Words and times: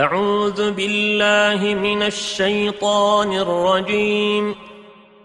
أعوذ 0.00 0.72
بالله 0.72 1.74
من 1.74 2.02
الشيطان 2.02 3.32
الرجيم. 3.32 4.54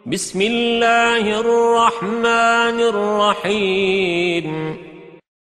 بسم 0.05 0.42
الله 0.42 1.40
الرحمن 1.40 2.77
الرحيم. 2.81 4.77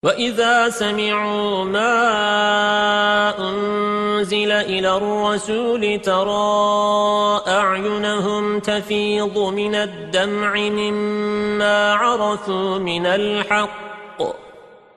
وَإِذَا 0.04 0.68
سَمِعُوا 0.68 1.64
مَا 1.64 1.96
أُنزِلَ 3.38 4.52
إِلَى 4.52 4.96
الرَّسُولِ 4.96 6.00
تَرَى 6.04 7.40
أَعْيُنَهُمْ 7.48 8.58
تَفِيضُ 8.60 9.38
مِنَ 9.38 9.74
الدَّمْعِ 9.74 10.52
مِمَّا 10.54 11.92
عَرَفُوا 11.94 12.78
مِنَ 12.78 13.06
الْحَقِّ. 13.06 13.93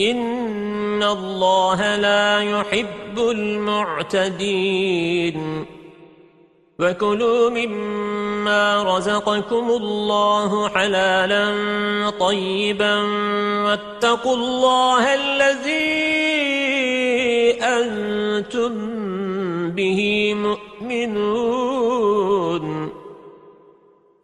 إن 0.00 1.02
الله 1.02 1.96
لا 1.96 2.40
يحب 2.40 3.18
المعتدين 3.18 4.86
وكلوا 6.78 7.50
مما 7.50 8.82
رزقكم 8.96 9.70
الله 9.70 10.68
حلالا 10.68 11.54
طيبا 12.10 12.94
واتقوا 13.64 14.36
الله 14.36 15.14
الذي 15.14 15.88
أنتم 17.62 18.70
به 19.70 20.34
مؤمنون 20.34 21.67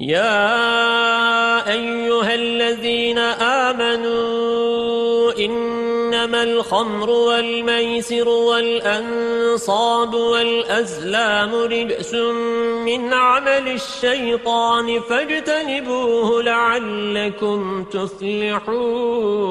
يا 0.00 1.72
أيها 1.72 2.34
الذين 2.34 3.18
آمنوا 3.68 5.32
إنما 5.38 6.42
الخمر 6.42 7.10
والميسر 7.10 8.28
والأنصاب 8.28 10.14
والأزلام 10.14 11.54
رجس 11.54 12.14
من 12.84 13.12
عمل 13.12 13.68
الشيطان 13.68 15.00
فاجتنبوه 15.00 16.42
لعلكم 16.42 17.84
تفلحون 17.84 19.50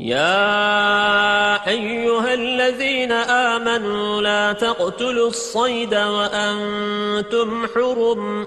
يا 0.00 1.68
أيها 1.68 2.34
الذين 2.34 3.12
آمنوا 3.12 4.22
لا 4.22 4.52
تقتلوا 4.52 5.28
الصيد 5.28 5.94
وأنتم 5.94 7.66
حرم 7.74 8.46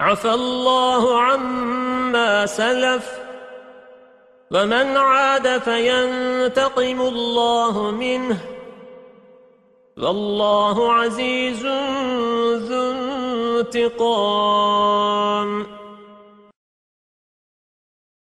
عفى 0.00 0.30
الله 0.30 1.20
عما 1.20 2.46
سلف 2.46 3.18
ومن 4.50 4.96
عاد 4.96 5.58
فينتقم 5.58 7.00
الله 7.00 7.90
منه 7.90 8.40
والله 9.96 10.92
عزيز 10.92 11.66
ذو 12.68 12.92
انتقام. 13.60 14.86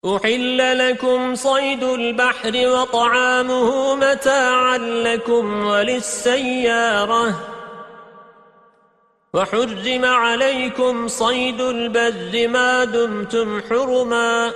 أحل 0.05 0.89
لكم 0.89 1.35
صيد 1.35 1.83
البحر 1.83 2.51
وطعامه 2.67 3.95
متاعا 3.95 4.77
لكم 4.77 5.65
وللسيارة. 5.65 7.52
وحرم 9.33 10.05
عليكم 10.05 11.07
صيد 11.07 11.61
البر 11.61 12.47
ما 12.47 12.83
دمتم 12.83 13.61
حرما 13.69 14.51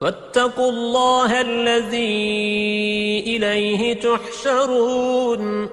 واتقوا 0.00 0.70
الله 0.70 1.40
الذي 1.40 3.24
إليه 3.26 4.00
تحشرون 4.00 5.70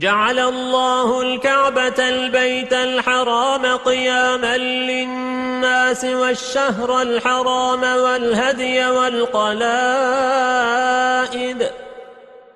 جعل 0.00 0.38
الله 0.38 1.22
الكعبة 1.22 2.08
البيت 2.08 2.72
الحرام 2.72 3.76
قياما 3.76 4.56
للناس 4.58 6.04
والشهر 6.04 7.02
الحرام 7.02 7.82
والهدي 7.82 8.86
والقلائد 8.86 10.16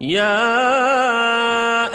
يا 0.00 0.38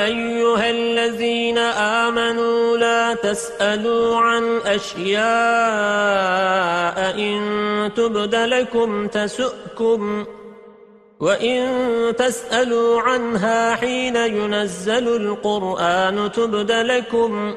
أيها 0.06 0.70
الذين 0.70 1.58
آمنوا 1.58 2.78
لا 2.78 3.14
تسألوا 3.14 4.18
عن 4.18 4.58
أشياء 4.66 5.22
إن 7.20 7.92
تبد 7.96 8.36
لكم 8.36 9.08
تسؤكم 9.08 10.26
وإن 11.20 11.68
تسألوا 12.18 13.02
عنها 13.02 13.76
حين 13.76 14.16
ينزل 14.16 15.08
القرآن 15.08 16.32
تبد 16.32 16.72
لكم 16.72 17.56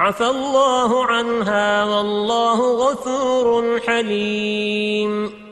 عفى 0.00 0.26
الله 0.26 1.04
عنها 1.04 1.84
والله 1.84 2.88
غفور 2.88 3.80
حليم 3.80 5.49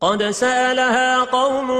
قد 0.00 0.22
سألها 0.22 1.22
قوم 1.24 1.70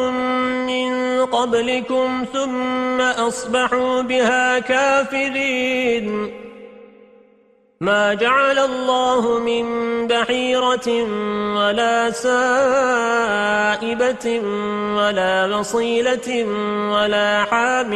من 0.67 1.25
قبلكم 1.27 2.25
ثم 2.33 3.01
أصبحوا 3.01 4.03
بها 4.03 4.59
كافرين. 4.59 6.35
ما 7.81 8.15
جعل 8.15 8.59
الله 8.59 9.39
من 9.39 9.67
بحيرة 10.07 10.89
ولا 11.57 12.11
سائبة 12.11 13.07
ولا 14.97 15.57
وصيلة 15.57 16.45
ولا 16.93 17.45
حام 17.45 17.93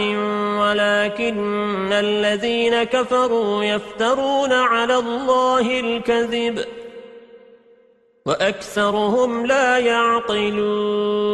ولكن 0.58 1.92
الذين 1.92 2.82
كفروا 2.82 3.64
يفترون 3.64 4.52
على 4.52 4.96
الله 4.96 5.80
الكذب. 5.80 6.64
وأكثرهم 8.26 9.46
لا 9.46 9.78
يعقلون. 9.78 11.30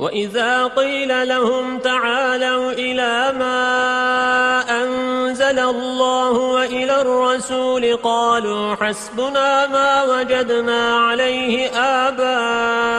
وإذا 0.00 0.66
قيل 0.66 1.28
لهم 1.28 1.78
تعالوا 1.78 2.72
إلى 2.72 3.32
ما 3.38 3.58
أنزل 4.82 5.58
الله 5.58 6.30
وإلى 6.30 7.00
الرسول 7.00 7.96
قالوا 7.96 8.74
حسبنا 8.74 9.66
ما 9.66 10.04
وجدنا 10.04 10.96
عليه 10.96 11.70
آباءنا. 12.08 12.98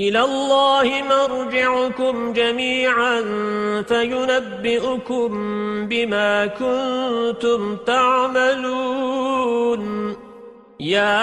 إلى 0.00 0.20
الله 0.20 1.02
مرجعكم 1.10 2.32
جميعا 2.32 3.20
فينبئكم 3.88 5.30
بما 5.88 6.46
كنتم 6.46 7.76
تعملون. 7.76 9.80
يا 10.80 11.20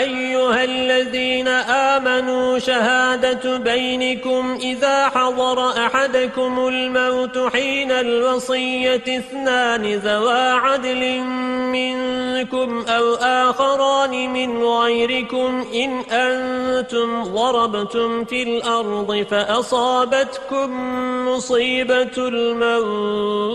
أيها 0.00 0.23
الذين 0.52 1.48
آمنوا 1.48 2.58
شهادة 2.58 3.56
بينكم 3.56 4.58
إذا 4.60 5.08
حضر 5.08 5.86
أحدكم 5.86 6.68
الموت 6.68 7.38
حين 7.52 7.90
الوصية 7.90 9.04
اثنان 9.08 9.94
ذوى 9.94 10.50
عدل 10.50 11.20
منكم 11.72 12.84
أو 12.88 13.14
آخران 13.14 14.32
من 14.32 14.64
غيركم 14.64 15.64
إن 15.74 16.00
أنتم 16.00 17.24
ضربتم 17.24 18.24
في 18.24 18.42
الأرض 18.42 19.26
فأصابتكم 19.30 20.70
مصيبة 21.28 22.16
الموت 22.18 23.54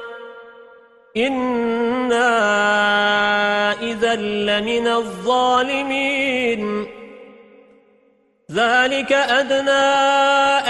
إنا 1.17 2.31
إذا 3.81 4.15
لمن 4.15 4.87
الظالمين 4.87 6.87
ذلك 8.51 9.11
أدنى 9.11 9.71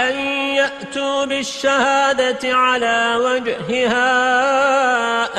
أن 0.08 0.16
يأتوا 0.56 1.24
بالشهادة 1.24 2.54
على 2.54 3.16
وجهها 3.16 4.04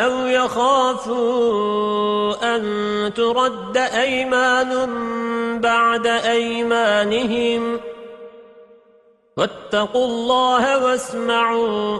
أو 0.06 0.28
يخافوا 0.28 1.56
أن 2.56 2.64
ترد 3.16 3.78
أيمان 3.78 4.90
بعد 5.60 6.08
أيمانهم 6.08 7.80
واتقوا 9.38 10.06
الله 10.06 10.86
واسمعوا 10.86 12.00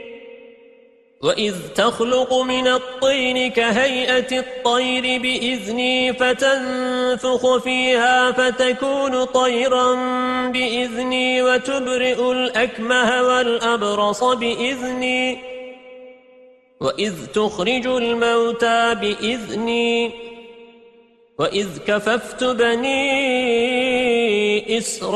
وَإِذْ 1.23 1.55
تَخْلُقُ 1.75 2.33
مِنَ 2.33 2.67
الطِّينِ 2.67 3.51
كَهَيْئَةِ 3.51 4.39
الطَّيْرِ 4.39 5.21
بِإِذْنِي 5.21 6.13
فَتَنفُخُ 6.13 7.57
فِيهَا 7.57 8.31
فَتَكُونُ 8.31 9.23
طَيْرًا 9.23 9.95
بِإِذْنِي 10.49 11.41
وَتُبْرِئُ 11.41 12.31
الْأَكْمَهَ 12.31 13.23
وَالْأَبْرَصَ 13.23 14.23
بِإِذْنِي 14.23 15.37
وَإِذْ 16.81 17.13
تُخْرِجُ 17.33 17.87
الْمَوْتَى 17.87 18.95
بِإِذْنِي 18.95 20.11
وَإِذْ 21.41 21.67
كَفَفْتُ 21.87 22.43
بَنِي 22.43 23.01
إِسْرَائِيلَ 24.77 25.09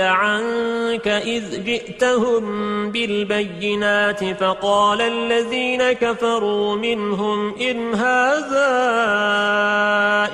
عَنكَ 0.00 1.08
إِذْ 1.08 1.64
جِئْتَهُم 1.64 2.42
بِالْبَيِّنَاتِ 2.90 4.24
فَقَالَ 4.24 5.00
الَّذِينَ 5.00 5.92
كَفَرُوا 5.92 6.76
مِنْهُمْ 6.76 7.54
إِنْ 7.60 7.94
هَذَا 7.94 8.70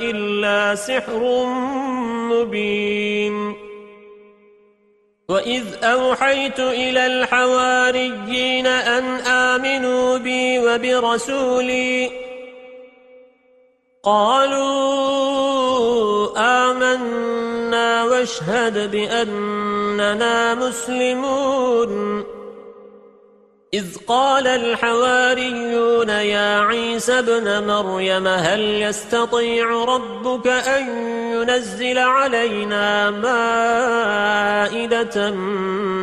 إِلَّا 0.00 0.74
سِحْرٌ 0.74 1.44
مُبِينٌ 2.32 3.54
وَإِذْ 5.28 5.64
أَوْحَيْتُ 5.84 6.60
إِلَى 6.60 7.06
الْحَوَارِيِّينَ 7.06 8.66
أَنْ 8.66 9.04
آمِنُوا 9.20 10.18
بِي 10.18 10.58
وَبِرَسُولِي 10.58 12.27
قالوا 14.08 15.68
آمنا 16.38 18.04
واشهد 18.04 18.90
بأننا 18.90 20.54
مسلمون. 20.54 22.24
إذ 23.74 23.86
قال 24.06 24.46
الحواريون 24.46 26.08
يا 26.08 26.60
عيسى 26.60 27.22
بن 27.22 27.66
مريم 27.66 28.28
هل 28.28 28.60
يستطيع 28.60 29.84
ربك 29.84 30.46
أن 30.46 30.88
ينزل 31.32 31.98
علينا 31.98 33.10
مائدة 34.70 35.30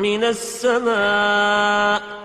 من 0.07 0.23
السماء؟ 0.23 2.24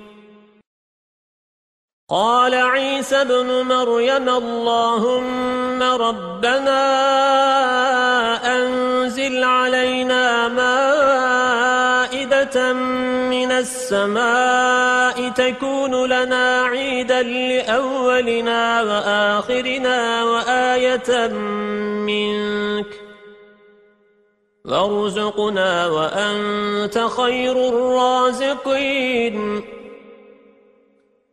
قال 2.11 2.53
عيسى 2.55 3.23
بن 3.23 3.61
مريم 3.61 4.29
اللهم 4.29 5.83
ربنا 5.83 6.81
أنزل 8.57 9.43
علينا 9.43 10.47
مائدة 12.07 12.13
من 13.31 13.51
السماء 13.51 15.29
تكون 15.29 16.05
لنا 16.05 16.63
عيدا 16.63 17.21
لأولنا 17.23 18.81
وآخرنا 18.81 20.23
وآية 20.23 21.27
منك 22.07 23.01
وارزقنا 24.65 25.87
وأنت 25.87 27.07
خير 27.17 27.69
الرازقين 27.69 29.63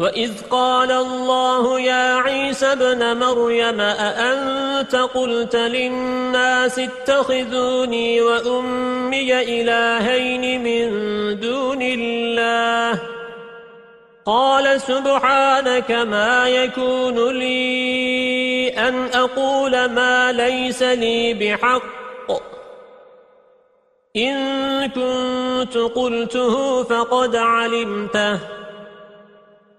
وَإِذْ 0.00 0.32
قَالَ 0.50 0.90
اللَّهُ 0.90 1.80
يَا 1.80 2.14
عِيسَى 2.16 2.66
ابْنَ 2.66 3.16
مَرْيَمَ 3.16 3.80
أَأَنْتَ 3.80 4.96
قُلْتَ 4.96 5.56
لِلنَّاسِ 5.56 6.78
اتَّخِذُونِي 6.78 8.20
وَأُمِّيَ 8.20 9.60
إِلَٰهَيْنِ 9.62 10.62
مِن 10.62 10.86
دُونِ 11.40 11.82
اللَّهِ 11.82 13.00
قال 14.26 14.80
سبحانك 14.80 15.90
ما 15.90 16.48
يكون 16.48 17.38
لي 17.38 18.68
أن 18.68 19.08
أقول 19.14 19.84
ما 19.84 20.32
ليس 20.32 20.82
لي 20.82 21.34
بحق 21.34 21.82
إن 24.16 24.36
كنت 24.88 25.76
قلته 25.76 26.82
فقد 26.82 27.36
علمته 27.36 28.63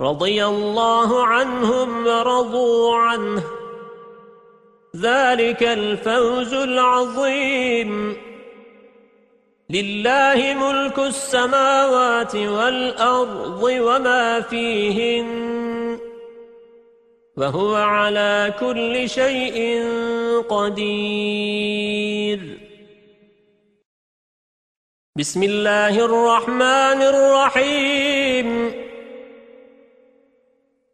رضي 0.00 0.44
الله 0.44 1.26
عنهم 1.26 2.06
ورضوا 2.06 2.96
عنه. 2.96 3.42
ذلك 4.96 5.62
الفوز 5.62 6.54
العظيم. 6.54 8.16
لله 9.70 10.54
ملك 10.54 10.98
السماوات 10.98 12.36
والأرض 12.36 13.62
وما 13.62 14.40
فيهن. 14.40 15.26
وهو 17.36 17.74
على 17.74 18.54
كل 18.60 19.08
شيء 19.08 19.84
قدير. 20.48 22.38
بسم 25.18 25.42
الله 25.42 26.04
الرحمن 26.04 27.02
الرحيم. 27.02 28.25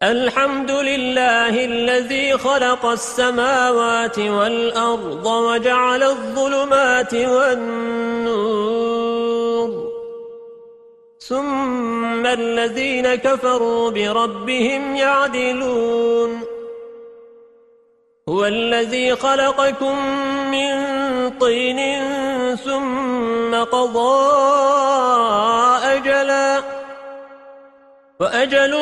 الحمد 0.02 0.70
لله 0.70 1.64
الذي 1.64 2.38
خلق 2.38 2.86
السماوات 2.86 4.18
والأرض 4.18 5.26
وجعل 5.26 6.02
الظلمات 6.02 7.14
والنور. 7.14 8.42
ثم 11.18 12.26
الذين 12.26 13.14
كفروا 13.14 13.90
بربهم 13.90 14.96
يعدلون. 14.96 16.40
هو 18.28 18.44
الذي 18.44 19.16
خلقكم 19.16 19.96
من 20.50 20.72
طين 21.30 22.02
ثم 22.56 23.54
أجلا 23.54 24.02
وأجل 28.22 28.78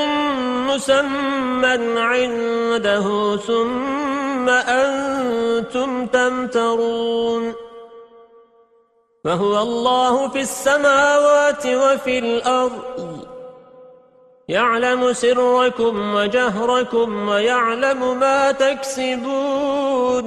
مسمى 0.69 2.01
عنده 2.01 3.37
ثم 3.37 4.49
أنتم 4.49 6.07
تمترون. 6.07 7.55
فهو 9.25 9.63
الله 9.63 10.29
في 10.29 10.41
السماوات 10.41 11.67
وفي 11.67 12.19
الأرض. 12.19 13.27
يعلم 14.49 15.13
سركم 15.13 16.15
وجهركم 16.15 17.29
ويعلم 17.29 18.21
ما 18.21 18.53
تكسبون. 18.53 20.27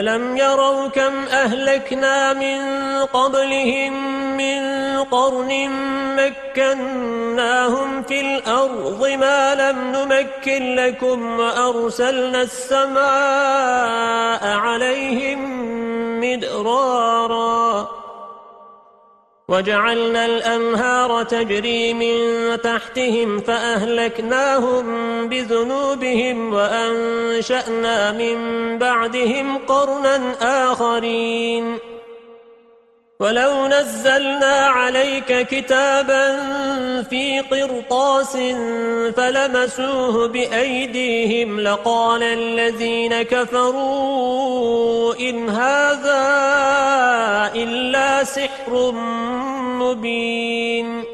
ألم 0.00 0.36
يروا 0.36 0.88
كم 0.88 1.24
أهلكنا 1.24 2.32
من 2.32 2.58
قبلهم 3.04 3.92
من 4.36 4.62
قرن 5.04 5.70
مكناهم 6.16 8.02
في 8.02 8.20
الأرض 8.20 9.08
ما 9.20 9.54
لم 9.54 9.92
نمكن 9.92 10.74
لكم 10.74 11.38
وأرسلنا 11.38 12.42
السماء 12.42 13.02
عليهم 14.56 15.40
مدرارا 16.20 18.01
وجعلنا 19.52 20.26
الأنهار 20.26 21.22
تجري 21.22 21.94
من 21.94 22.16
تحتهم 22.60 23.40
فأهلكناهم 23.40 24.84
بذنوبهم 25.28 26.54
وأنشأنا 26.54 28.12
من 28.12 28.38
بعدهم 28.78 29.58
قرنا 29.58 30.36
آخرين. 30.72 31.91
ولو 33.22 33.66
نزلنا 33.66 34.66
عليك 34.66 35.46
كتابا 35.46 36.36
في 37.02 37.40
قرطاس 37.40 38.36
فلمسوه 39.16 40.28
بأيديهم 40.28 41.60
لقال 41.60 42.22
الذين 42.22 43.22
كفروا 43.22 45.14
إن 45.20 45.48
هذا 45.48 46.22
إلا 47.54 48.24
سحر 48.24 48.92
مبين 49.82 51.04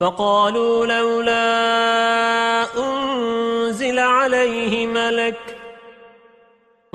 فقالوا 0.00 0.86
لولا 0.86 1.46
أنزل 2.78 3.98
عليه 3.98 4.86
ملك 4.86 5.55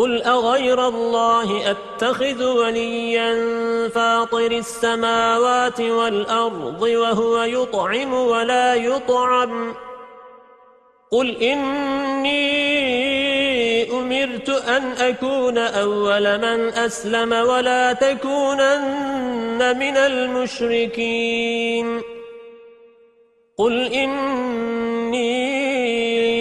قل 0.00 0.22
أغير 0.22 0.88
الله 0.88 1.70
أتخذ 1.70 2.44
وليا 2.44 3.34
فاطر 3.88 4.50
السماوات 4.50 5.80
والأرض 5.80 6.82
وهو 6.82 7.42
يطعم 7.42 8.14
ولا 8.14 8.74
يطعم 8.74 9.74
قل 11.10 11.36
إني 11.42 12.40
أمرت 13.92 14.48
أن 14.48 14.82
أكون 14.92 15.58
أول 15.58 16.38
من 16.38 16.68
أسلم 16.68 17.32
ولا 17.32 17.92
تكونن 17.92 19.78
من 19.78 19.96
المشركين 19.96 21.40
قل 23.58 23.92
إني 23.92 25.69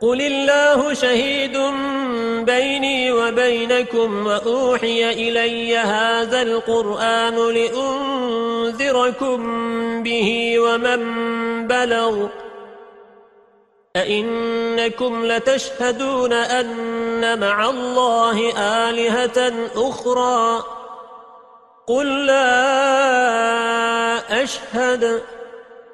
قُلِ 0.00 0.20
اللَّهُ 0.20 0.94
شَهِيدٌ 0.94 1.56
بيني 2.44 3.12
وبينكم 3.12 4.26
وأوحي 4.26 5.10
إلي 5.10 5.76
هذا 5.76 6.42
القرآن 6.42 7.36
لأنذركم 7.52 9.38
به 10.02 10.58
ومن 10.58 11.00
بلغ 11.66 12.26
أئنكم 13.96 15.24
لتشهدون 15.24 16.32
أن 16.32 17.40
مع 17.40 17.70
الله 17.70 18.52
آلهة 18.58 19.68
أخرى 19.76 20.64
قل 21.86 22.26
لا 22.26 22.42
أشهد 24.42 25.22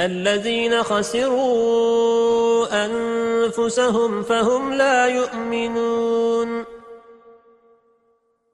الذين 0.00 0.82
خسروا 0.82 2.66
أنفسهم 2.84 4.22
فهم 4.22 4.72
لا 4.72 5.06
يؤمنون. 5.06 6.64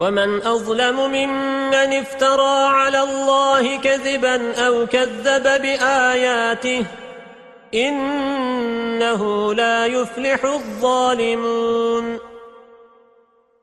ومن 0.01 0.43
أظلم 0.43 0.97
ممن 0.97 1.75
افترى 1.75 2.67
على 2.67 3.03
الله 3.03 3.77
كذبا 3.77 4.67
أو 4.67 4.87
كذب 4.87 5.43
بآياته 5.43 6.85
إنه 7.75 9.55
لا 9.55 9.87
يفلح 9.87 10.45
الظالمون. 10.45 12.28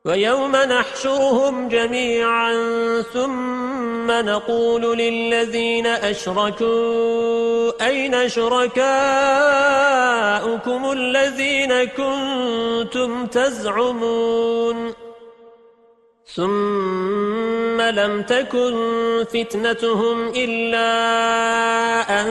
ويوم 0.06 0.56
نحشرهم 0.56 1.68
جميعا 1.68 2.54
ثم 3.14 4.12
نقول 4.12 4.98
للذين 4.98 5.88
أشركوا 5.88 7.86
أين 7.88 8.30
شركاؤكم 8.30 8.82
الذين 10.92 11.84
كنتم 11.84 13.26
تزعمون 13.26 14.94
ثم 16.36 17.82
لم 17.82 18.22
تكن 18.22 18.76
فتنتهم 19.34 20.28
إلا 20.36 20.92
أن 22.22 22.30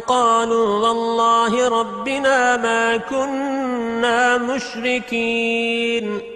قالوا 0.00 0.88
والله 0.88 1.68
ربنا 1.68 2.56
ما 2.56 2.96
كنا 2.96 4.38
مشركين 4.38 6.35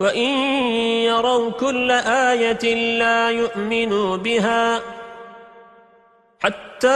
وإن 0.00 0.30
يروا 1.04 1.50
كل 1.50 1.90
آية 1.90 2.74
لا 2.98 3.30
يؤمنوا 3.30 4.16
بها 4.16 4.80
حتى 6.40 6.88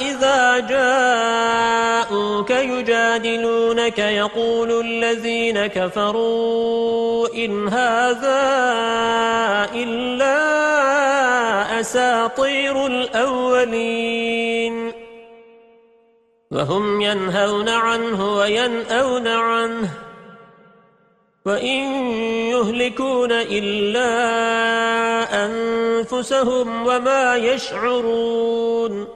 إذا 0.00 0.58
جاءوك 0.58 2.50
يجادلونك 2.50 3.98
يقول 3.98 4.86
الذين 4.86 5.66
كفروا 5.66 7.28
إن 7.34 7.68
هذا 7.68 8.40
إلا 9.74 10.40
أساطير 11.80 12.86
الأولين 12.86 14.92
وهم 16.50 17.00
ينهون 17.00 17.68
عنه 17.68 18.36
وينأون 18.36 19.28
عنه 19.28 20.09
وَإِن 21.46 21.82
يُهْلِكُونَ 22.52 23.32
إِلَّا 23.32 24.12
أَنفُسَهُمْ 25.46 26.86
وَمَا 26.86 27.36
يَشْعُرُونَ 27.36 29.08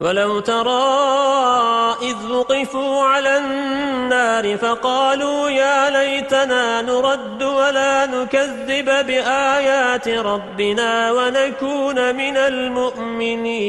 وَلَوْ 0.00 0.40
تَرَى 0.40 1.96
إِذْ 2.02 2.30
وُقِفُوا 2.30 3.02
عَلَى 3.02 3.38
النَّارِ 3.38 4.56
فَقَالُوا 4.56 5.50
يَا 5.50 5.90
لَيْتَنَا 5.90 6.82
نُرَدُّ 6.82 7.42
وَلَا 7.42 8.06
نُكَذِّبَ 8.06 9.06
بِآيَاتِ 9.06 10.08
رَبِّنَا 10.08 11.12
وَنَكُونَ 11.12 12.16
مِنَ 12.16 12.36
الْمُؤْمِنِينَ 12.36 13.68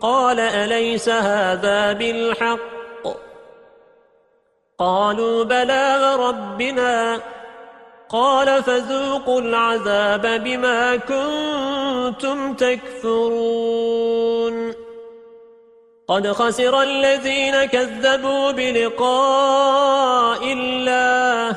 قال 0.00 0.40
أليس 0.40 1.08
هذا 1.08 1.92
بالحق؟ 1.92 2.58
قالوا 4.78 5.44
بلى 5.44 6.16
ربنا 6.16 7.20
قال 8.08 8.62
فذوقوا 8.62 9.40
العذاب 9.40 10.44
بما 10.44 10.96
كنتم 10.96 12.54
تكفرون. 12.54 13.94
قد 16.08 16.32
خسر 16.32 16.82
الذين 16.82 17.64
كذبوا 17.64 18.50
بلقاء 18.50 20.52
الله. 20.52 21.56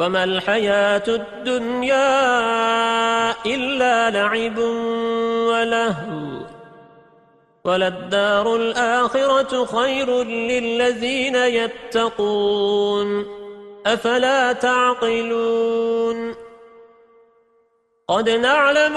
وما 0.00 0.24
الحياة 0.24 1.02
الدنيا 1.08 2.10
إلا 3.46 4.10
لعب 4.10 4.58
ولهو 5.48 6.40
وللدار 7.64 8.56
الآخرة 8.56 9.64
خير 9.64 10.22
للذين 10.22 11.34
يتقون 11.36 13.26
أفلا 13.86 14.52
تعقلون 14.52 16.34
قد 18.08 18.30
نعلم 18.30 18.96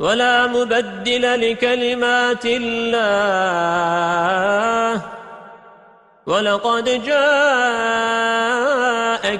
وَلَا 0.00 0.46
مُبَدِّلَ 0.46 1.50
لِكَلِمَاتِ 1.50 2.46
اللَّهِ. 2.46 3.80
وَلَقَدْ 6.26 7.04
جَاءَكَ 7.04 7.88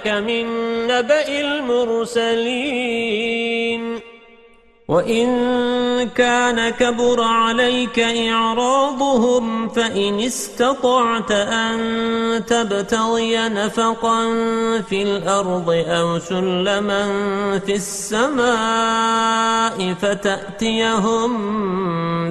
مِن 0.09 0.47
نَّبَإِ 0.87 1.41
الْمُرْسَلِينَ. 1.41 3.50
وَإِن 4.91 5.29
كَانَ 6.09 6.71
كَبُرَ 6.71 7.23
عَلَيْكَ 7.23 7.99
إِعْرَاضُهُمْ 7.99 9.69
فَإِنِ 9.69 10.21
اسْتَطَعْتَ 10.21 11.31
أَن 11.31 11.79
تَبْتَغِيَ 12.47 13.49
نَفَقًا 13.49 14.21
فِي 14.89 15.03
الْأَرْضِ 15.03 15.71
أَوْ 15.71 16.19
سُلَّمًا 16.19 17.05
فِي 17.67 17.75
السَّمَاءِ 17.75 19.15
فَتَأْتِيَهُم 19.95 21.31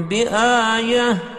بِآيَةٍ 0.04 1.39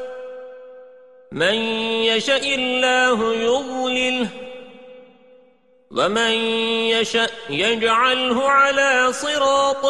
من 1.31 1.53
يشاء 2.03 2.55
الله 2.55 3.35
يضلله 3.35 4.27
ومن 5.91 6.31
يشاء 6.91 7.31
يجعله 7.49 8.49
على 8.49 9.13
صراط 9.13 9.85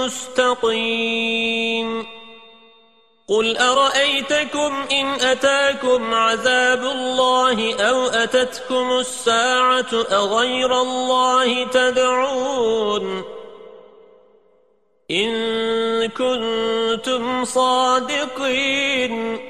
مستقيم. 0.00 2.06
قل 3.28 3.56
أرأيتكم 3.56 4.84
إن 4.92 5.06
أتاكم 5.06 6.14
عذاب 6.14 6.82
الله 6.82 7.74
أو 7.74 8.06
أتتكم 8.06 8.98
الساعة 8.98 10.06
أغير 10.12 10.80
الله 10.80 11.66
تدعون؟ 11.66 13.24
إن 15.10 16.08
كنتم 16.08 17.44
صادقين. 17.44 19.49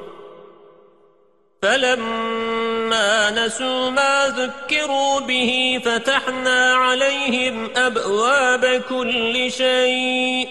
فلما 1.61 3.29
نسوا 3.31 3.89
ما 3.89 4.27
ذكروا 4.27 5.19
به 5.19 5.81
فتحنا 5.85 6.73
عليهم 6.75 7.69
أبواب 7.75 8.81
كل 8.89 9.51
شيء 9.51 10.47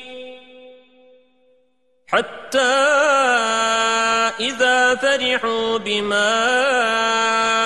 حتى 2.07 2.59
إذا 4.41 4.95
فرحوا 4.95 5.79
بما 5.79 6.31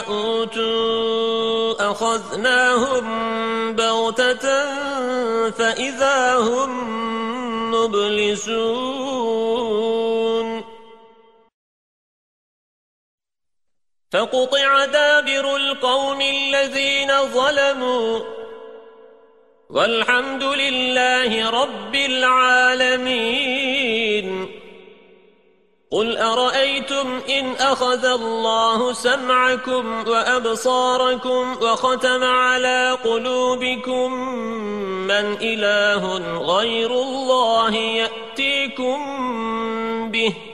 أوتوا 0.09 1.91
أخذناهم 1.91 3.07
بغتة 3.73 4.65
فإذا 5.51 6.35
هم 6.37 6.71
مبلسون 7.71 9.54
فقطع 14.15 14.85
دابر 14.85 15.57
القوم 15.57 16.21
الذين 16.21 17.13
ظلموا. 17.23 18.21
والحمد 19.71 20.43
لله 20.43 21.51
رب 21.51 21.95
العالمين. 21.95 23.45
قل 25.93 26.19
أرأيتم 26.19 27.21
إن 27.29 27.53
أخذ 27.61 28.05
الله 28.05 28.93
سمعكم 28.93 30.09
وأبصاركم 30.09 31.57
وختم 31.63 32.25
على 32.25 32.99
قلوبكم 33.05 34.13
من 35.07 35.37
إله 35.41 36.19
غير 36.39 36.91
الله 36.91 37.75
يأتيكم 37.75 38.99
به؟ 40.11 40.54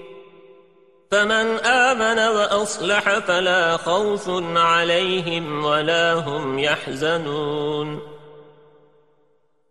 فمن 1.11 1.59
آمن 1.59 2.19
وأصلح 2.19 3.19
فلا 3.19 3.77
خوف 3.77 4.29
عليهم 4.57 5.65
ولا 5.65 6.13
هم 6.13 6.59
يحزنون. 6.59 7.99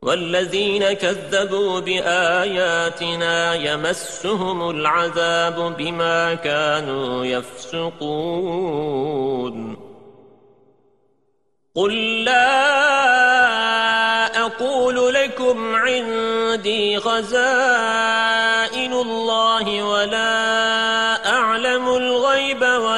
والذين 0.03 0.93
كذبوا 0.93 1.81
بآياتنا 1.81 3.55
يمسهم 3.55 4.71
العذاب 4.71 5.77
بما 5.77 6.35
كانوا 6.35 7.25
يفسقون. 7.25 9.11
قل 11.75 12.25
لا 12.25 12.61
أقول 14.47 15.15
لكم 15.15 15.75
عندي 15.75 17.01
خزائن 17.01 18.93
الله 18.93 19.83
ولا 19.83 21.10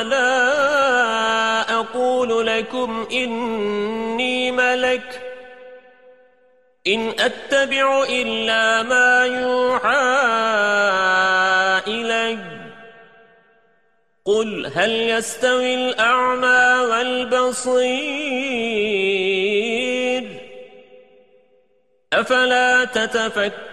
ولا 0.03 1.79
أقول 1.81 2.47
لكم 2.47 3.07
إني 3.13 4.51
ملك 4.51 5.21
إن 6.87 7.09
أتبع 7.09 8.05
إلا 8.09 8.83
ما 8.83 9.25
يوحى 9.27 10.13
إلي. 11.87 12.39
قل 14.25 14.73
هل 14.75 14.91
يستوي 14.91 15.75
الأعمى 15.75 16.87
والبصير؟ 16.91 17.83
أفلا 22.13 22.85
تتفكرون؟ 22.85 23.73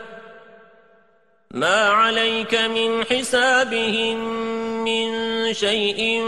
ما 1.53 1.89
عليك 1.89 2.55
من 2.55 3.05
حسابهم 3.05 4.17
من 4.83 5.53
شيء 5.53 6.21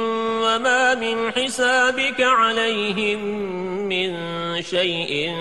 وما 0.44 0.96
من 0.96 1.32
حسابك 1.32 2.22
عليهم 2.22 3.20
من 3.88 4.12
شيء 4.62 5.36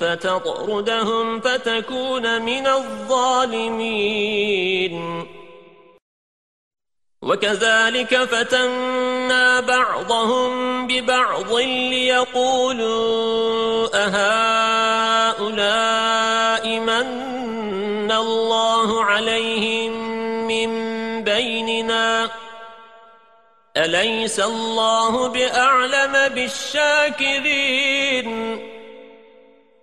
فتطردهم 0.00 1.40
فتكون 1.40 2.42
من 2.42 2.66
الظالمين. 2.66 4.08
وكذلك 7.22 8.14
فتنا 8.24 9.60
بعضهم 9.60 10.86
ببعض 10.86 11.52
ليقولوا 11.90 13.08
أهؤلاء 15.34 15.48
من 16.80 17.37
الله 18.18 19.04
عليهم 19.04 19.92
من 20.46 20.70
بيننا؟ 21.24 22.30
أليس 23.76 24.40
الله 24.40 25.28
بأعلم 25.28 26.34
بالشاكرين؟ 26.34 28.28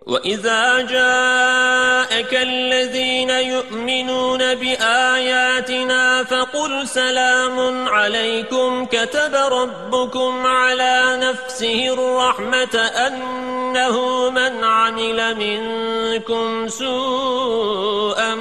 وَإِذَا 0.06 0.82
جَاءَكَ 0.82 2.34
الَّذِينَ 2.34 3.30
يُؤْمِنُونَ 3.30 4.56
بِآيَاتِنَا 4.56 6.24
فَقُلْ 6.24 6.88
سَلَامٌ 6.88 7.88
عَلَيْكُمْ 7.90 8.86
كَتَبَ 8.86 9.36
رَبُّكُمْ 9.36 10.48
عَلَى 10.48 11.18
نَفْسِهِ 11.22 11.94
الرَّحْمَةَ 11.94 12.76
أَنَّهُ 13.08 14.30
مَنْ 14.30 14.64
عَمِلَ 14.64 15.36
مِنكُمْ 15.36 16.68
سُوءًا 16.68 18.36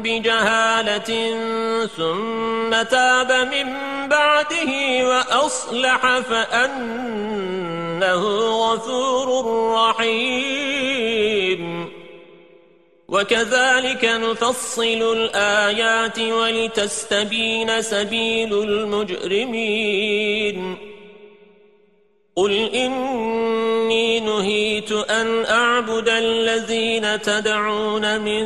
بِجَهَالَةٍ 0.00 1.10
ثُمَّ 1.96 2.82
تَابَ 2.82 3.32
مِنْ 3.52 3.68
بَعْدِهِ 4.08 4.72
وَأَصْلَحَ 5.08 6.18
فَأَنَّهُ 6.18 7.42
غَفُورٌ 8.64 9.28
رَحِيمٌ 9.74 11.01
وَكَذَلِكَ 13.08 14.04
نُفَصِّلُ 14.04 15.02
الْآيَاتِ 15.02 16.18
وَلِتَسْتَبِينَ 16.18 17.82
سَبِيلُ 17.82 18.52
الْمُجْرِمِينَ 18.62 20.58
قُلْ 22.36 22.52
إِنِّي 22.52 24.20
نُهِيتُ 24.20 24.92
أَنْ 24.92 25.44
أَعْبُدَ 25.44 26.08
الَّذِينَ 26.08 27.20
تَدْعُونَ 27.22 28.20
مِن 28.20 28.44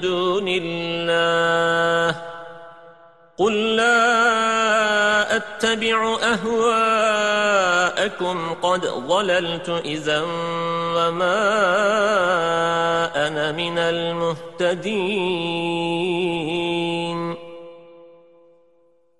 دُونِ 0.00 0.48
اللَّهِ 0.48 2.33
قُل 3.38 3.76
لَّا 3.76 5.36
أَتَّبِعُ 5.36 6.18
أَهْوَاءَكُمْ 6.22 7.34
قَدْ 8.54 8.80
ضَلَلْتُ 8.86 9.68
إِذًا 9.68 10.22
وَمَا 10.96 11.34
أَنَا 13.26 13.52
مِنَ 13.52 13.78
الْمُهْتَدِينَ 13.78 14.94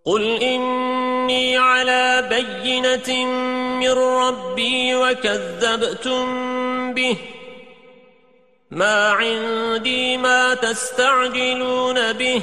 قُلْ 0.04 0.42
إِنِّي 0.42 1.56
عَلَى 1.58 2.28
بَيِّنَةٍ 2.30 3.24
مِّن 3.82 3.90
رَّبِّي 3.92 4.94
وَكَذَّبْتُم 4.94 6.24
بِهِ 6.94 7.16
مَا 8.70 9.10
عِندِي 9.10 10.16
مَا 10.16 10.54
تَسْتَعْجِلُونَ 10.54 12.12
بِهِ 12.12 12.42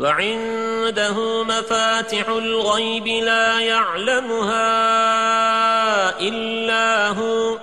وعنده 0.00 1.44
مفاتح 1.44 2.28
الغيب 2.28 3.06
لا 3.06 3.60
يعلمها 3.60 4.70
إلا 6.20 7.08
هو 7.08 7.58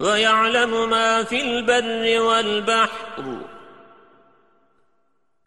ويعلم 0.00 0.90
ما 0.90 1.24
في 1.24 1.40
البر 1.42 2.20
والبحر. 2.20 3.39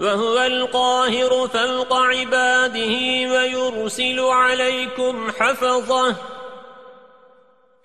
وهو 0.00 0.38
القاهر 0.38 1.48
فوق 1.48 1.94
عباده 1.94 2.94
ويرسل 3.32 4.20
عليكم 4.20 5.30
حفظه. 5.30 6.16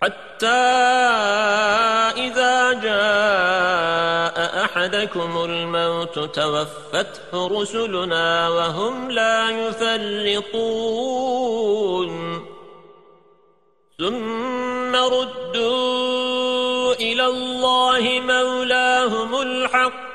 حتى 0.01 0.47
إذا 2.18 2.74
جاء 2.74 4.36
أحدكم 4.66 5.43
الموت 5.43 6.20
توفته 6.20 7.47
رسلنا 7.61 8.49
وهم 8.49 9.11
لا 9.11 9.49
يفرطون. 9.49 10.86
ثم 13.99 14.95
ردوا 14.95 16.93
إلى 16.93 17.26
الله 17.26 18.20
مولاهم 18.20 19.41
الحق. 19.41 20.14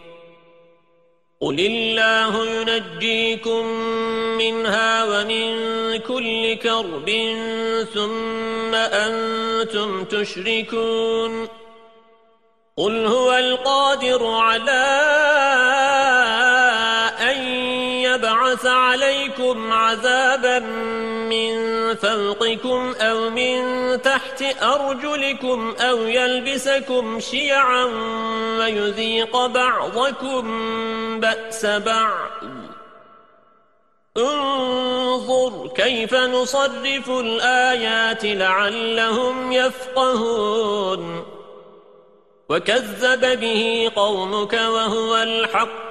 قل 1.41 1.59
الله 1.59 2.45
ينجيكم 2.45 3.65
منها 4.37 5.03
ومن 5.03 5.57
كل 5.97 6.53
كرب 6.53 7.09
ثم 7.93 8.75
أنتم 8.75 10.03
تشركون 10.03 11.47
قل 12.77 13.05
هو 13.05 13.33
القادر 13.33 14.27
على 14.27 14.87
أن 17.19 17.37
يبعث 18.01 18.65
عليكم 18.65 19.73
عذابا 19.73 20.59
من 21.31 21.55
فوقكم 21.95 22.93
أو 22.99 23.29
من 23.29 23.61
تحت 24.01 24.43
أرجلكم 24.61 25.75
أو 25.79 25.97
يلبسكم 25.97 27.19
شيعا 27.19 27.85
ويذيق 28.59 29.45
بعضكم 29.45 30.45
بأس 31.19 31.65
بعض. 31.65 32.41
انظر 34.17 35.67
كيف 35.75 36.13
نصرف 36.13 37.09
الآيات 37.09 38.25
لعلهم 38.25 39.51
يفقهون. 39.51 41.25
وكذب 42.49 43.39
به 43.39 43.91
قومك 43.95 44.53
وهو 44.53 45.17
الحق. 45.17 45.90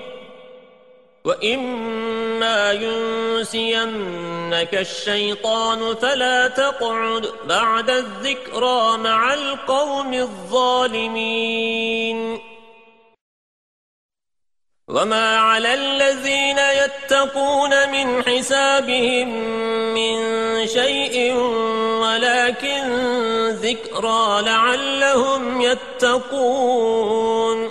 وإما 1.25 2.71
ينسينك 2.71 4.75
الشيطان 4.75 5.95
فلا 5.95 6.47
تقعد 6.47 7.29
بعد 7.45 7.89
الذكرى 7.89 8.97
مع 8.97 9.33
القوم 9.33 10.13
الظالمين. 10.13 11.71
وما 14.87 15.37
على 15.37 15.73
الذين 15.73 16.57
يتقون 16.57 17.91
من 17.91 18.23
حسابهم 18.23 19.27
من 19.93 20.17
شيء 20.67 21.33
ولكن 22.01 22.83
ذكرى 23.49 24.41
لعلهم 24.41 25.61
يتقون. 25.61 27.70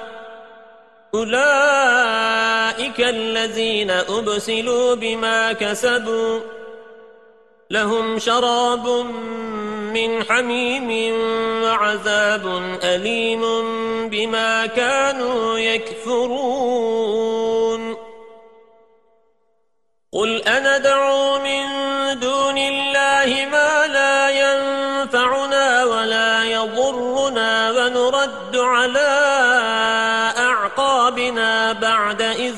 أولئك 1.13 2.99
الذين 2.99 3.91
أبسلوا 3.91 4.95
بما 4.95 5.53
كسبوا 5.53 6.39
لهم 7.69 8.19
شراب 8.19 8.87
من 9.93 10.23
حميم 10.23 10.89
وعذاب 11.63 12.45
أليم 12.83 13.41
بما 14.09 14.65
كانوا 14.65 15.57
يكفرون. 15.57 17.01
قل 20.13 20.41
أنا 20.41 20.77
دعو 20.77 21.39
من 21.39 21.63
دون 22.19 22.57
الله 22.57 23.47
ما 23.51 23.70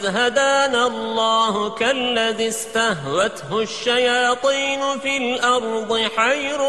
إذ 0.03 0.09
هدانا 0.09 0.87
الله 0.87 1.69
كالذي 1.69 2.47
استهوته 2.47 3.61
الشياطين 3.61 4.99
في 4.99 5.17
الأرض 5.17 5.97
حيران 6.17 6.63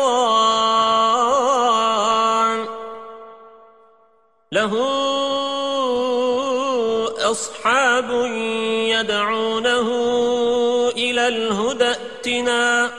له 4.52 4.72
أصحاب 7.30 8.10
يدعونه 8.94 9.88
إلى 10.96 11.28
الهدى 11.28 11.90
ائتنا 11.90 12.90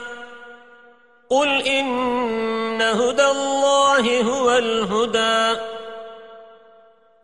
قل 1.30 1.62
إن 1.62 2.82
هدى 2.82 3.26
الله 3.26 4.22
هو 4.22 4.50
الهدى 4.50 5.75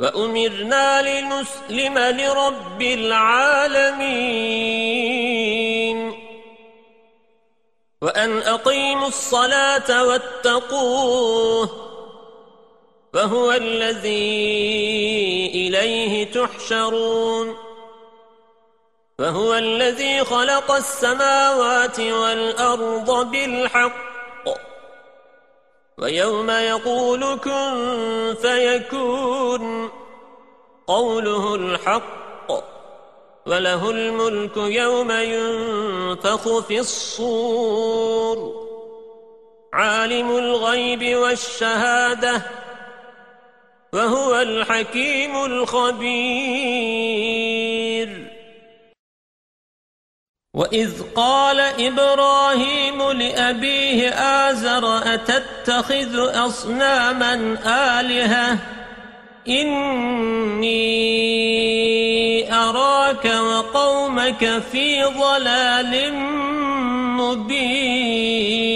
وأمرنا 0.02 1.02
لنسلم 1.02 1.98
لرب 1.98 2.82
العالمين. 2.82 4.22
وأن 8.02 8.38
أقيموا 8.38 9.08
الصلاة 9.08 10.04
واتقوه 10.04 11.70
وهو 13.14 13.52
الذي 13.52 14.40
إليه 15.54 16.32
تحشرون. 16.32 17.56
وهو 19.18 19.54
الذي 19.54 20.24
خلق 20.24 20.72
السماوات 20.72 22.00
والأرض 22.00 23.30
بالحق. 23.30 24.11
ويوم 26.02 26.50
يقول 26.50 27.38
كن 27.38 28.34
فيكون 28.42 29.90
قوله 30.86 31.54
الحق 31.54 32.52
وله 33.46 33.90
الملك 33.90 34.56
يوم 34.56 35.10
ينفخ 35.10 36.58
في 36.58 36.80
الصور. 36.80 38.62
عالم 39.72 40.36
الغيب 40.36 41.16
والشهادة 41.16 42.42
وهو 43.92 44.40
الحكيم 44.40 45.44
الخبير. 45.44 46.62
وَإِذْ 50.54 51.02
قَالَ 51.16 51.60
إِبْرَاهِيمُ 51.60 53.10
لِأَبِيهِ 53.10 54.08
آزَرَ 54.48 55.14
أَتَتَّخِذُ 55.14 56.12
أَصْنَامًا 56.44 57.58
آلِهَةً 58.00 58.58
إِنِّي 59.48 60.74
أَرَاكَ 62.54 63.24
وَقَوْمَكَ 63.24 64.62
فِي 64.72 65.02
ضَلَالٍ 65.04 66.14
مُبِينٍ 67.16 68.68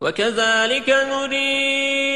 وَكَذَلِكَ 0.00 0.90
نُرِي 0.90 2.15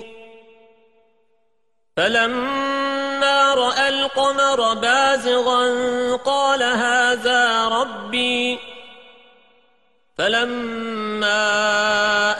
فَلَمَّا 1.97 3.53
رَأَى 3.53 3.89
الْقَمَرَ 3.89 4.73
بَازِغًا 4.73 5.65
قَالَ 6.15 6.63
هَذَا 6.63 7.67
رَبِّي. 7.67 8.59
فَلَمَّا 10.17 11.39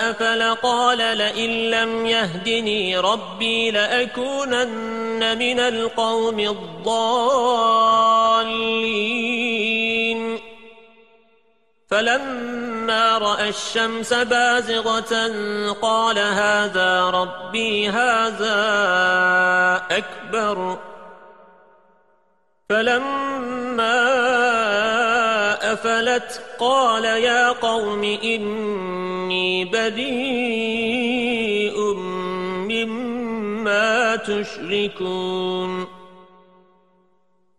أَفَلَ 0.10 0.56
قَالَ 0.56 0.98
لَئِن 0.98 1.50
لَّمْ 1.50 2.06
يَهْدِنِي 2.06 2.98
رَبِّي 2.98 3.72
لَأَكُونَنَّ 3.72 5.38
مِنَ 5.38 5.60
الْقَوْمِ 5.60 6.40
الضَّالِّينَ. 6.40 7.32
فَلَمَّا 11.90 12.61
رَأَى 13.18 13.50
الشَّمْسَ 13.50 14.14
بَازِغَةً 14.14 15.14
قَالَ 15.82 16.18
هَذَا 16.20 17.10
رَبِّي 17.10 17.90
هَذَا 17.90 18.58
أَكْبَرُ 19.92 20.78
فَلَمَّا 22.70 23.98
أَفَلَتْ 25.74 26.42
قَالَ 26.60 27.06
يَا 27.06 27.50
قَوْمِ 27.50 28.04
إِنِّي 28.04 29.66
بَرِيءٌ 29.66 31.12
مِّمَّا 32.72 34.16
تُشْرِكُونَ 34.16 36.01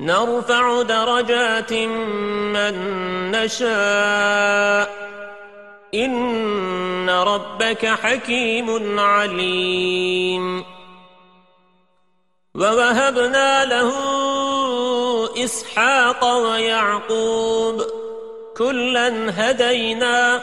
نرفع 0.00 0.82
درجات 0.82 1.72
من 1.72 2.74
نشاء. 3.30 5.10
إن 5.94 7.10
ربك 7.10 7.86
حكيم 7.86 9.00
عليم. 9.00 10.64
ووهبنا 12.54 13.64
له 13.64 13.92
إسحاق 15.44 16.24
ويعقوب. 16.24 17.82
كلا 18.56 19.10
هدينا 19.36 20.42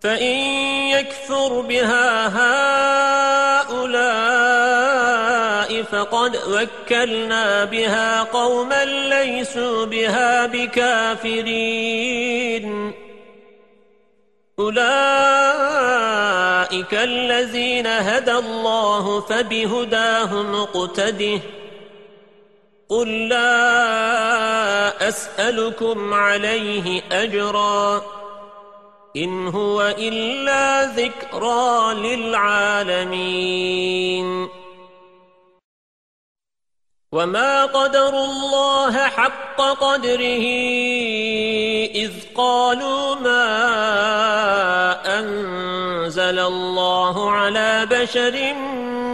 فإن 0.00 0.36
يكفر 0.88 1.60
بها 1.60 2.28
هؤلاء 3.62 4.10
فقد 5.82 6.36
وكلنا 6.36 7.64
بها 7.64 8.22
قوما 8.22 8.84
ليسوا 8.84 9.84
بها 9.84 10.46
بكافرين. 10.46 11.90
أولئك 14.58 14.84
الذين 16.94 17.86
هدى 17.86 18.32
الله 18.32 19.20
فبهداه 19.20 20.42
مقتده 20.42 21.40
قل 22.88 23.28
لا 23.28 23.48
أسألكم 25.08 26.14
عليه 26.14 27.02
أجراً. 27.12 28.19
إن 29.16 29.48
هو 29.48 29.94
إلا 29.98 30.84
ذكرى 30.84 31.94
للعالمين. 31.94 33.00
وما 37.12 37.64
قدر 37.64 38.08
الله 38.08 38.92
حق 39.08 39.60
قدره 39.60 40.44
إذ 41.94 42.12
قالوا 42.34 43.14
ما 43.14 43.46
أنزل 45.18 46.38
الله 46.38 47.30
على 47.30 47.86
بشر 47.90 48.54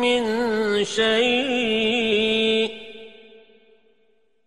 من 0.05 0.25
شيء. 0.85 2.71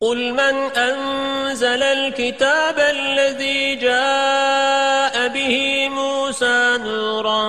قل 0.01 0.33
من 0.33 0.55
أنزل 0.77 1.83
الكتاب 1.83 2.79
الذي 2.79 3.75
جاء 3.75 4.78
نورا 6.77 7.47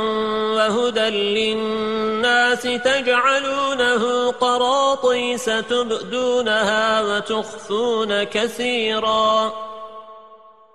وهدى 0.56 1.10
للناس 1.10 2.62
تجعلونه 2.62 4.30
قراطيس 4.30 5.44
تبدونها 5.44 7.02
وتخفون 7.02 8.22
كثيرا. 8.24 9.52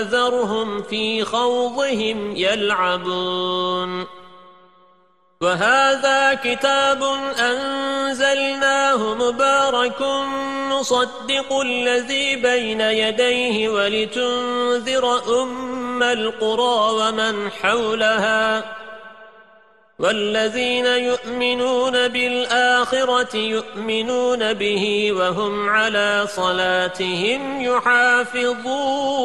ثم 0.00 0.16
ذرهم 0.16 0.82
في 0.82 1.24
خوضهم 1.24 2.36
يلعبون 2.36 4.06
وهذا 5.42 6.34
كتاب 6.34 7.02
أنزلناه 7.38 9.14
مبارك 9.14 10.02
مصدق 10.70 11.60
الذي 11.60 12.36
بين 12.36 12.80
يديه 12.80 13.68
ولتنذر 13.68 15.22
أم 15.42 16.02
القرى 16.02 16.92
ومن 16.92 17.50
حولها 17.50 18.79
والذين 20.00 20.86
يؤمنون 20.86 22.08
بالآخرة 22.08 23.36
يؤمنون 23.36 24.52
به 24.52 25.12
وهم 25.12 25.68
على 25.70 26.26
صلاتهم 26.36 27.60
يحافظون. 27.60 29.20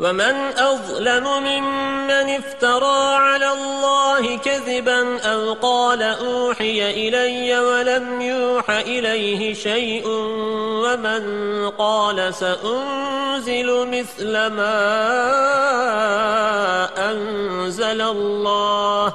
ومن 0.00 0.36
أظلم 0.58 1.24
ممن 1.24 2.28
افترى 2.36 3.14
على 3.14 3.52
الله 3.52 4.38
كذبا 4.38 5.20
أو 5.20 5.52
قال 5.52 6.02
أوحي 6.02 6.90
إلي 7.08 7.60
ولم 7.60 8.20
يوح 8.20 8.70
إليه 8.70 9.54
شيء 9.54 10.08
ومن 10.84 11.24
قال 11.70 12.34
سأنزل 12.34 13.86
مثل 13.88 14.32
ما 14.32 14.78
أنزل 17.10 18.00
الله 18.00 19.14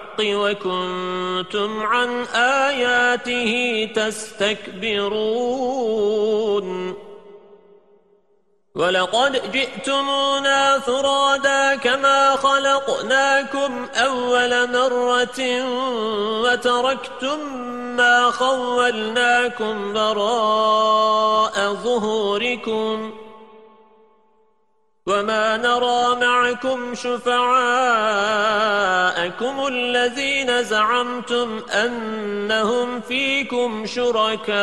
وكنتم 0.19 1.83
عن 1.83 2.23
آياته 2.35 3.89
تستكبرون. 3.95 5.11
ولقد 8.75 9.51
جئتمونا 9.51 10.79
فرادا 10.79 11.75
كما 11.75 12.35
خلقناكم 12.35 13.87
أول 13.95 14.71
مرة 14.71 15.39
وتركتم 16.41 17.39
ما 17.97 18.31
خولناكم 18.31 19.93
براء 19.93 21.73
ظهوركم. 21.73 23.13
وما 25.07 25.57
نرى 25.57 26.15
معكم 26.15 26.95
شفعاءكم 26.95 27.47
الذين 29.67 30.63
زعمتم 30.63 31.59
أنهم 31.69 33.01
فيكم 33.01 33.85
شركاء 33.85 34.61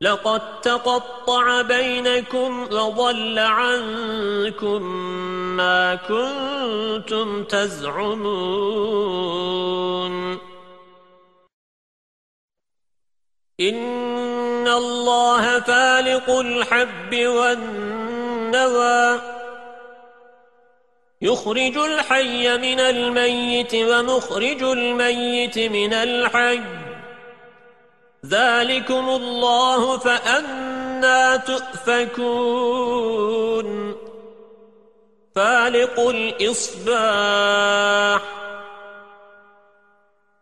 لقد 0.00 0.60
تقطع 0.60 1.62
بينكم 1.62 2.62
وضل 2.62 3.38
عنكم 3.38 4.82
ما 5.56 5.94
كنتم 5.94 7.44
تزعمون 7.44 8.86
إن 13.60 14.68
الله 14.68 15.60
فالق 15.60 16.30
الحب 16.30 17.14
والنوى. 17.14 19.20
يخرج 21.22 21.76
الحي 21.76 22.58
من 22.58 22.80
الميت 22.80 23.74
ومخرج 23.74 24.62
الميت 24.62 25.58
من 25.58 25.92
الحي. 25.92 26.60
ذلكم 28.26 29.08
الله 29.08 29.98
فأنا 29.98 31.36
تؤفكون. 31.36 32.06
فالق 35.36 36.08
الإصباح. 36.08 38.20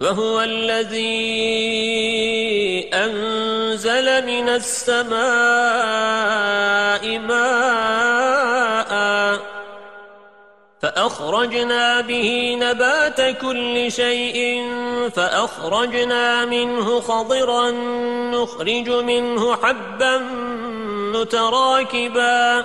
وهو 0.00 0.40
الذي 0.40 1.30
أنزل 2.94 4.26
من 4.26 4.48
السماء 4.48 5.18
ماء 7.18 8.92
فأخرجنا 10.82 12.00
به 12.00 12.58
نبات 12.60 13.20
كل 13.40 13.92
شيء 13.92 14.66
فأخرجنا 15.14 16.44
منه 16.44 17.00
خضرا 17.00 17.70
نخرج 18.30 18.90
منه 18.90 19.56
حبا 19.56 20.18
متراكبا 21.14 22.64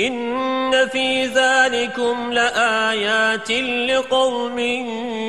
إن 0.00 0.88
في 0.88 1.26
ذلكم 1.26 2.32
لآيات 2.32 3.50
لقوم 3.90 4.58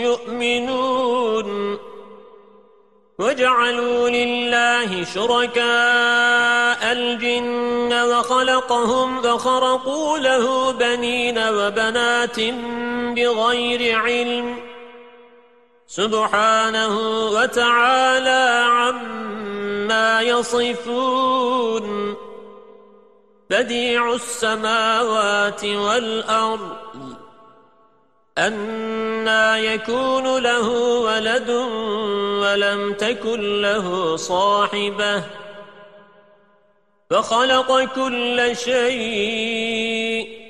يؤمنون. 0.04 1.80
وجعلوا 3.20 4.10
لله 4.10 5.04
شركاء 5.04 6.92
الجن 6.92 7.94
وخلقهم 7.94 9.22
فخرقوا 9.22 10.18
له 10.18 10.72
بنين 10.72 11.38
وبنات 11.38 12.40
بغير 13.16 14.00
علم. 14.00 14.58
سبحانه 15.88 17.00
وتعالى 17.30 18.66
عما 18.70 20.22
يصفون. 20.22 22.15
بديع 23.50 24.14
السماوات 24.14 25.66
والأرض 25.66 26.78
أنا 28.38 29.58
يكون 29.58 30.44
له 30.44 30.70
ولد 31.00 31.50
ولم 32.42 32.94
تكن 32.94 33.62
له 33.62 34.16
صاحبة 34.16 35.24
فخلق 37.10 37.84
كل 37.96 38.56
شيء 38.58 40.46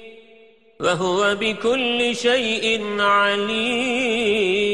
وهو 0.79 1.35
بكل 1.35 2.15
شيء 2.15 3.01
عليم. 3.01 4.65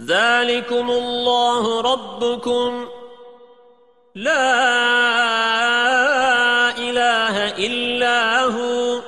ذلكم 0.00 0.90
الله 0.90 1.80
ربكم. 1.80 2.88
لا 4.18 4.58
إله 6.78 7.56
إلا 7.66 8.44
هو. 8.44 9.00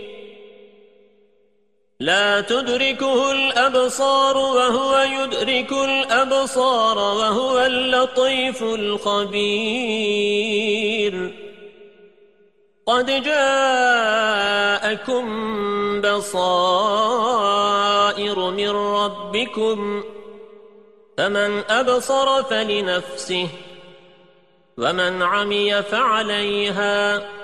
لا 2.01 2.41
تدركه 2.41 3.33
الأبصار 3.33 4.37
وهو 4.37 4.99
يدرك 4.99 5.73
الأبصار 5.73 6.99
وهو 6.99 7.61
اللطيف 7.61 8.63
الخبير. 8.63 9.91
قد 12.87 13.23
جاءكم 13.23 14.41
بصائر 16.01 17.31
من 18.51 18.71
ربكم 18.71 20.05
فمن 21.19 21.63
أبصر 21.69 22.43
فلنفسه 22.43 23.49
ومن 24.79 25.23
عمي 25.23 25.83
فعليها. 25.83 27.40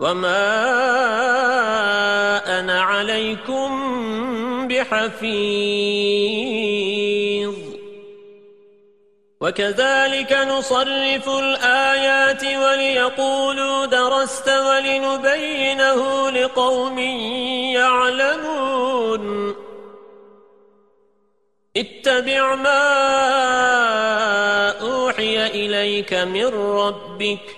وما 0.00 0.38
أنا 2.60 2.82
عليكم 2.82 3.68
بحفيظ 4.68 5.98
وكذلك 9.40 10.32
نصرف 10.32 11.28
الآيات 11.28 12.44
وليقولوا 12.44 13.86
درست 13.86 14.48
ولنبينه 14.48 16.30
لقوم 16.30 16.98
يعلمون 17.74 19.54
اتبع 21.76 22.54
ما 22.54 22.88
أوحي 24.80 25.46
إليك 25.46 26.14
من 26.14 26.46
ربك 26.46 27.57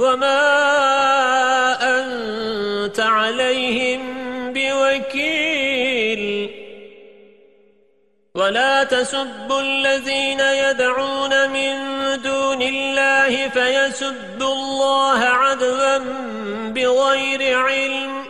وما 0.00 0.40
أنت 1.82 3.00
عليهم 3.00 4.00
بوكيل 4.52 6.50
ولا 8.34 8.84
تسبوا 8.84 9.60
الذين 9.60 10.40
يدعون 10.40 11.50
من 11.50 11.76
دون 12.22 12.62
الله 12.62 13.48
فيسبوا 13.48 14.52
الله 14.52 15.18
عدوا 15.24 15.98
بغير 16.68 17.58
علم 17.58 18.29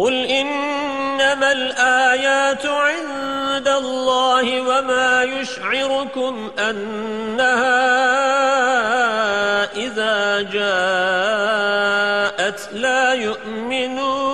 قل 0.00 0.24
إنما 0.24 1.52
الآيات 1.52 2.66
عند 2.66 3.68
الله 3.68 4.60
وما 4.60 5.22
يشعركم 5.22 6.50
أنها 6.58 7.80
إذا 9.76 10.42
جاءت 10.42 11.80
لا 12.72 13.12
يؤمنون 13.12 14.29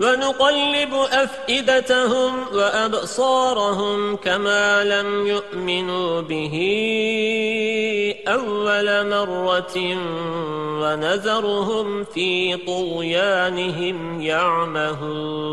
ونقلب 0.00 0.94
أفئدتهم 0.94 2.32
وأبصارهم 2.54 4.16
كما 4.16 4.84
لم 4.84 5.26
يؤمنوا 5.26 6.20
به 6.20 6.56
أول 8.28 9.10
مرة 9.10 9.76
ونذرهم 10.82 12.04
في 12.04 12.56
طغيانهم 12.56 14.20
يعمهون. 14.20 15.50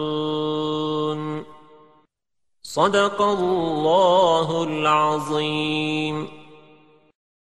صدق 2.64 3.22
الله 3.22 4.64
العظيم. 4.64 6.37